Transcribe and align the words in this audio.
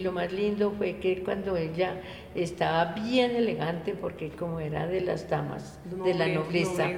Lo 0.00 0.12
más 0.12 0.32
lindo 0.32 0.70
fue 0.70 0.98
que 0.98 1.24
cuando 1.24 1.56
ella 1.56 2.00
estaba 2.36 2.92
bien 2.92 3.32
elegante, 3.32 3.94
porque 3.94 4.30
como 4.30 4.60
era 4.60 4.86
de 4.86 5.00
las 5.00 5.28
damas, 5.28 5.80
de 6.04 6.14
la 6.14 6.28
nobleza, 6.28 6.88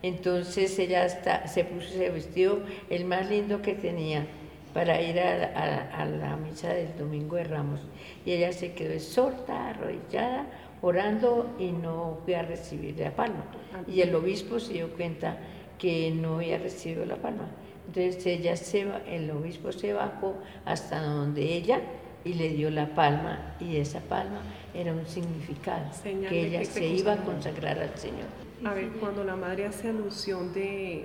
entonces 0.00 0.78
ella 0.78 1.04
hasta 1.04 1.46
se 1.46 1.64
puso 1.64 1.88
ese 1.88 2.08
vestido, 2.08 2.60
el 2.88 3.04
más 3.04 3.28
lindo 3.28 3.60
que 3.60 3.74
tenía, 3.74 4.26
para 4.72 5.02
ir 5.02 5.20
a, 5.20 6.06
la 6.06 6.38
misa 6.38 6.72
del 6.72 6.96
Domingo 6.96 7.36
de 7.36 7.44
Ramos. 7.44 7.80
Y 8.24 8.32
ella 8.32 8.50
se 8.52 8.72
quedó 8.72 8.98
sorda, 8.98 9.68
arrodillada, 9.68 10.46
orando 10.80 11.54
y 11.58 11.70
no 11.70 12.20
fue 12.24 12.36
a 12.36 12.44
recibir 12.44 12.98
la 12.98 13.14
palma. 13.14 13.44
Y 13.86 14.00
el 14.00 14.14
obispo 14.14 14.58
se 14.58 14.72
dio 14.72 14.88
cuenta 14.94 15.36
que 15.78 16.10
no 16.12 16.36
había 16.36 16.56
recibido 16.56 17.04
la 17.04 17.16
palma. 17.16 17.50
Entonces 17.88 18.24
ella 18.24 18.56
se, 18.56 18.86
el 19.06 19.30
obispo 19.32 19.70
se 19.70 19.92
bajó 19.92 20.34
hasta 20.64 21.02
donde 21.02 21.42
ella 21.42 21.82
y 22.24 22.34
le 22.34 22.50
dio 22.50 22.70
la 22.70 22.94
palma 22.94 23.56
y 23.60 23.76
esa 23.76 24.00
palma 24.00 24.40
era 24.74 24.92
un 24.92 25.06
significado, 25.06 25.90
que 26.02 26.46
ella 26.46 26.64
se 26.64 26.86
iba 26.86 27.14
a 27.14 27.16
consagrar 27.24 27.78
al 27.78 27.96
Señor. 27.96 28.26
A 28.64 28.74
ver, 28.74 28.88
cuando 29.00 29.24
la 29.24 29.36
madre 29.36 29.66
hace 29.66 29.88
alusión 29.88 30.52
de, 30.54 31.04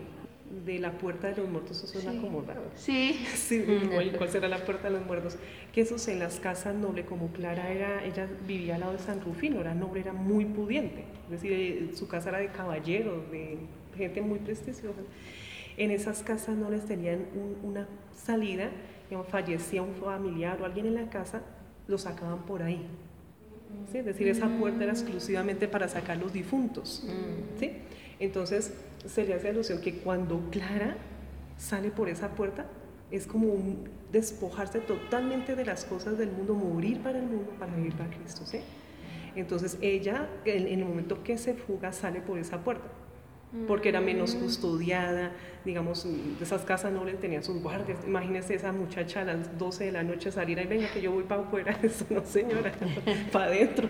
de 0.66 0.80
la 0.80 0.92
puerta 0.92 1.28
de 1.28 1.38
los 1.38 1.50
muertos, 1.50 1.84
eso 1.84 2.00
suena 2.00 2.22
como 2.22 2.42
raro. 2.42 2.62
Sí. 2.76 3.26
sí 3.36 3.64
¿Cuál 4.18 4.30
será 4.30 4.48
la 4.48 4.64
puerta 4.64 4.90
de 4.90 4.98
los 4.98 5.06
muertos? 5.06 5.38
Que 5.74 5.82
eso 5.82 5.96
en 6.10 6.20
las 6.20 6.40
casas 6.40 6.76
nobles, 6.76 7.06
como 7.06 7.30
Clara 7.32 7.72
era, 7.72 8.04
ella 8.06 8.28
vivía 8.48 8.76
al 8.76 8.82
lado 8.82 8.94
de 8.94 9.00
San 9.00 9.22
Rufino, 9.22 9.60
era 9.60 9.74
noble, 9.74 10.02
era 10.02 10.14
muy 10.14 10.46
pudiente. 10.46 11.06
Es 11.26 11.42
decir, 11.42 11.52
eh, 11.52 11.90
su 11.96 12.08
casa 12.08 12.30
era 12.30 12.38
de 12.40 12.48
caballeros, 12.48 13.30
de 13.32 13.58
gente 13.98 14.22
muy 14.22 14.40
prestigiosa. 14.40 15.02
En 15.78 15.92
esas 15.92 16.24
casas 16.24 16.56
no 16.56 16.70
les 16.70 16.86
tenían 16.86 17.26
una 17.64 17.88
salida 18.16 18.72
fallecía 19.30 19.82
un 19.82 19.94
familiar 19.96 20.62
o 20.62 20.66
alguien 20.66 20.86
en 20.88 20.96
la 20.96 21.10
casa, 21.10 21.42
lo 21.88 21.98
sacaban 21.98 22.40
por 22.40 22.62
ahí. 22.62 22.86
¿sí? 23.92 24.00
Es 24.00 24.06
decir, 24.06 24.28
esa 24.28 24.48
puerta 24.48 24.84
era 24.84 24.94
exclusivamente 24.94 25.68
para 25.68 25.88
sacar 25.88 26.18
los 26.18 26.34
difuntos. 26.34 27.04
Mm. 27.06 27.60
¿sí? 27.60 27.72
Entonces, 28.20 28.74
se 29.06 29.26
le 29.26 29.34
hace 29.34 29.50
alusión 29.50 29.82
que 29.82 30.00
cuando 30.00 30.50
Clara 30.52 30.98
sale 31.58 31.90
por 31.90 32.10
esa 32.10 32.30
puerta, 32.30 32.66
es 33.10 33.26
como 33.26 33.48
un 33.48 33.90
despojarse 34.12 34.80
totalmente 34.80 35.56
de 35.56 35.66
las 35.66 35.86
cosas 35.86 36.18
del 36.18 36.32
mundo, 36.32 36.54
morir 36.54 37.02
para 37.02 37.20
el 37.20 37.26
mundo, 37.26 37.52
para 37.58 37.74
vivir 37.76 37.94
para 37.94 38.10
Cristo. 38.10 38.46
¿sí? 38.46 38.60
Entonces, 39.36 39.78
ella, 39.82 40.28
en 40.46 40.80
el 40.80 40.86
momento 40.86 41.24
que 41.24 41.38
se 41.38 41.54
fuga, 41.54 41.94
sale 41.94 42.22
por 42.22 42.40
esa 42.40 42.64
puerta 42.64 42.88
porque 43.68 43.90
era 43.90 44.02
menos 44.02 44.36
mm. 44.36 44.40
custodiada, 44.40 45.32
digamos, 45.64 46.06
esas 46.42 46.64
casas 46.64 46.92
no 46.92 47.06
le 47.06 47.14
tenían 47.14 47.44
sus 47.44 47.62
guardias. 47.62 48.00
Imagínese 48.06 48.56
esa 48.56 48.72
muchacha 48.72 49.22
a 49.22 49.26
las 49.26 49.58
12 49.58 49.86
de 49.86 49.92
la 49.92 50.04
noche 50.04 50.32
salir, 50.32 50.60
ahí 50.60 50.68
venga 50.68 50.88
que 50.92 51.02
yo 51.02 51.12
voy 51.12 51.24
para 51.24 51.42
afuera, 51.42 51.78
eso 51.84 52.06
no 52.10 52.26
señora, 52.26 52.74
para 53.32 53.46
adentro. 53.46 53.88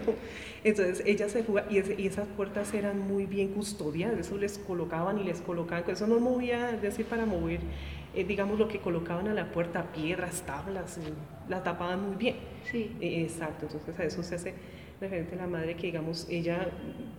Entonces 0.64 1.04
ella 1.06 1.28
se 1.30 1.44
fuga 1.44 1.66
y, 1.70 1.78
esas 2.06 2.28
puertas 2.30 2.74
eran 2.74 3.00
muy 3.00 3.26
bien 3.26 3.50
custodiadas, 3.50 4.20
eso 4.20 4.38
les 4.38 4.58
colocaban 4.60 5.20
y 5.20 5.24
les 5.24 5.42
colocaban, 5.42 5.84
eso 5.88 6.08
no 6.08 6.20
movía, 6.20 6.72
es 6.72 6.82
decir, 6.82 7.06
para 7.06 7.26
mover, 7.26 7.60
eh, 8.14 8.24
digamos, 8.24 8.60
lo 8.60 8.68
que 8.68 8.80
colocaban 8.80 9.28
a 9.28 9.34
la 9.34 9.52
puerta, 9.52 9.92
piedras, 9.92 10.44
tablas, 10.46 11.00
la 11.50 11.64
tapaban 11.64 12.08
muy 12.08 12.16
bien. 12.16 12.36
Sí. 12.72 12.96
Eh, 13.02 13.24
exacto, 13.24 13.66
entonces 13.66 14.00
a 14.00 14.04
eso 14.04 14.24
se 14.24 14.36
hace 14.36 14.54
referente 15.00 15.36
a 15.36 15.38
la 15.38 15.48
madre 15.48 15.76
que, 15.76 15.88
digamos, 15.88 16.28
ella, 16.30 16.70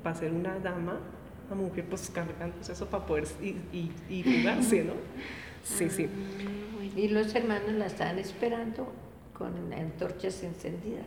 para 0.02 0.16
ser 0.16 0.32
una 0.32 0.58
dama, 0.58 1.00
la 1.48 1.54
mujer 1.56 1.84
pues 1.88 2.10
cargando 2.10 2.56
eso 2.60 2.86
para 2.86 3.06
poder 3.06 3.24
y, 3.40 3.56
y, 3.72 3.92
y 4.08 4.22
jugarse, 4.22 4.84
¿no? 4.84 4.94
Sí, 5.62 5.88
sí. 5.88 6.08
Ah, 6.08 6.84
y 6.96 7.08
los 7.08 7.34
hermanos 7.34 7.72
la 7.72 7.86
estaban 7.86 8.18
esperando 8.18 8.92
con 9.32 9.72
antorchas 9.72 10.42
encendidas. 10.42 11.06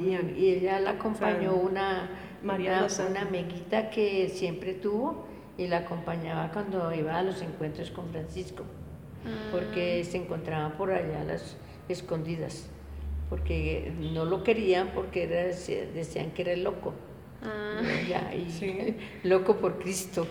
Y, 0.00 0.14
y, 0.40 0.50
ella 0.50 0.78
la 0.78 0.90
acompañó 0.90 1.54
una, 1.54 2.08
María 2.44 2.86
una, 2.86 3.10
una 3.10 3.22
amiguita 3.22 3.90
que 3.90 4.28
siempre 4.28 4.74
tuvo 4.74 5.26
y 5.58 5.66
la 5.66 5.78
acompañaba 5.78 6.52
cuando 6.52 6.92
iba 6.94 7.18
a 7.18 7.22
los 7.22 7.42
encuentros 7.42 7.90
con 7.90 8.08
Francisco, 8.10 8.62
porque 9.50 10.00
ah. 10.00 10.10
se 10.10 10.18
encontraban 10.18 10.76
por 10.76 10.92
allá 10.92 11.24
las 11.24 11.56
escondidas, 11.88 12.68
porque 13.28 13.92
no 13.98 14.24
lo 14.24 14.44
querían 14.44 14.90
porque 14.94 15.24
era, 15.24 15.42
decían 15.42 16.30
que 16.30 16.42
era 16.42 16.56
loco. 16.56 16.94
Ah. 17.44 17.82
Ya, 18.08 18.34
y 18.34 18.96
loco 19.22 19.56
por 19.56 19.78
Cristo. 19.78 20.26